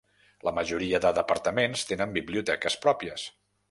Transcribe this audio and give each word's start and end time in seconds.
La 0.47 0.53
majoria 0.59 1.01
de 1.05 1.13
departaments 1.19 1.87
tenen 1.93 2.19
biblioteques 2.19 2.83
pròpies. 2.89 3.33